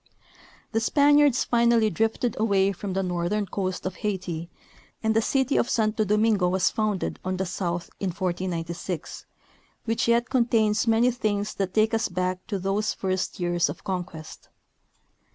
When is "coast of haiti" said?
3.45-4.49